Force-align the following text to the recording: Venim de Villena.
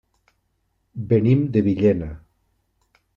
Venim 1.11 1.45
de 1.57 1.63
Villena. 1.67 2.09